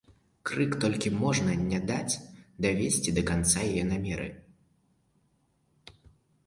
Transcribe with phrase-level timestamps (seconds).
[0.49, 2.19] Крык толькі можа не даць
[2.67, 4.27] давесці да канца яе намеры.